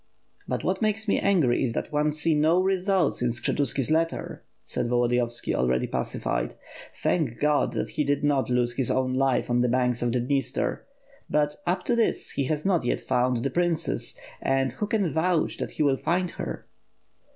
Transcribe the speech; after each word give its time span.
"But 0.47 0.63
what 0.63 0.81
makes 0.81 1.07
me 1.07 1.19
angry 1.19 1.63
is 1.63 1.73
that 1.73 1.91
one 1.91 2.05
can 2.05 2.11
see 2.11 2.33
no 2.33 2.59
results 2.63 3.21
in 3.21 3.27
Skshetuski's 3.27 3.91
letter," 3.91 4.43
said 4.65 4.87
Volodiyovski, 4.87 5.53
already 5.53 5.85
pacified, 5.85 6.55
"thank 6.95 7.37
Qod 7.39 7.73
that 7.73 7.89
he 7.89 8.03
did 8.03 8.23
not 8.23 8.49
lose 8.49 8.73
his 8.73 8.89
own 8.89 9.13
life 9.13 9.47
on 9.47 9.61
the 9.61 9.69
banks 9.69 10.01
of 10.01 10.11
the 10.11 10.19
Dniester. 10.19 10.83
But, 11.29 11.57
up 11.67 11.83
to 11.85 11.95
this, 11.95 12.31
he 12.31 12.45
has 12.45 12.65
not 12.65 12.83
yet 12.83 12.99
found 12.99 13.43
the 13.43 13.51
princess; 13.51 14.17
and 14.41 14.71
who 14.71 14.87
can 14.87 15.07
vouch 15.07 15.57
that 15.57 15.69
he 15.69 15.83
will 15.83 15.97
find 15.97 16.31
her?" 16.31 16.65